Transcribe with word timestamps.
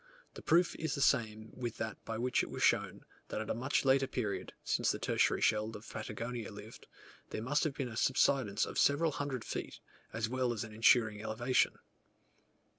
The 0.33 0.41
proof 0.41 0.73
is 0.77 0.95
the 0.95 0.99
same 1.01 1.51
with 1.53 1.77
that 1.77 2.03
by 2.05 2.17
which 2.17 2.41
it 2.41 2.49
was 2.49 2.63
shown, 2.63 3.05
that 3.27 3.39
at 3.39 3.51
a 3.51 3.53
much 3.53 3.85
later 3.85 4.07
period, 4.07 4.51
since 4.63 4.89
the 4.89 4.97
tertiary 4.97 5.41
shells 5.41 5.75
of 5.75 5.87
Patagonia 5.87 6.51
lived, 6.51 6.87
there 7.29 7.43
must 7.43 7.63
have 7.65 7.75
been 7.75 7.85
there 7.85 7.93
a 7.93 7.97
subsidence 7.97 8.65
of 8.65 8.79
several 8.79 9.11
hundred 9.11 9.45
feet, 9.45 9.77
as 10.11 10.27
well 10.27 10.53
as 10.53 10.63
an 10.63 10.73
ensuing 10.73 11.21
elevation. 11.21 11.77